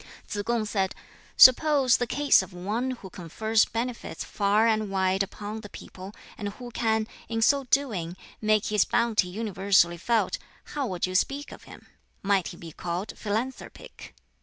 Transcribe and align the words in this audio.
Tsz 0.27 0.41
kung 0.43 0.65
said, 0.65 0.95
"Suppose 1.37 1.97
the 1.97 2.07
case 2.07 2.41
of 2.41 2.53
one 2.53 2.89
who 2.89 3.09
confers 3.11 3.65
benefits 3.65 4.23
far 4.23 4.65
and 4.65 4.89
wide 4.89 5.21
upon 5.21 5.61
the 5.61 5.69
people, 5.69 6.11
and 6.39 6.49
who 6.49 6.71
can, 6.71 7.07
in 7.29 7.43
so 7.43 7.65
doing, 7.65 8.17
make 8.41 8.65
his 8.73 8.83
bounty 8.83 9.27
universally 9.27 9.97
felt 9.97 10.39
how 10.73 10.87
would 10.87 11.05
you 11.05 11.13
speak 11.13 11.51
of 11.51 11.65
him? 11.65 11.85
Might 12.23 12.47
he 12.47 12.57
be 12.57 12.71
called 12.71 13.13
philanthropic?" 13.15 14.15